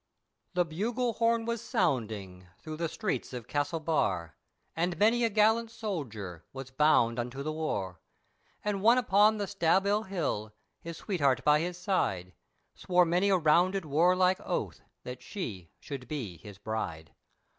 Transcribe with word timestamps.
THE 0.55 0.65
bugle 0.65 1.13
horn 1.13 1.45
was 1.45 1.61
sounding 1.61 2.47
through 2.57 2.77
the 2.77 2.89
streets 2.89 3.33
of 3.33 3.47
Castlebar, 3.47 4.35
And 4.75 4.97
many 4.97 5.23
a 5.23 5.29
gallant 5.29 5.69
soldier, 5.69 6.43
was 6.53 6.71
bound 6.71 7.19
unto 7.19 7.43
the 7.43 7.51
war, 7.51 8.01
And 8.65 8.81
one 8.81 8.97
upon 8.97 9.37
the 9.37 9.45
Staball 9.45 10.07
hill, 10.07 10.55
his 10.79 10.97
sweetheart 10.97 11.43
by 11.43 11.59
his 11.59 11.77
side 11.77 12.33
Swore 12.73 13.05
many 13.05 13.29
a 13.29 13.37
rounded 13.37 13.85
warlike 13.85 14.39
oath, 14.43 14.81
that 15.03 15.21
she 15.21 15.69
should 15.79 16.07
be 16.07 16.37
his 16.37 16.57
bride. 16.57 17.11